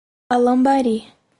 [0.35, 0.97] Alambari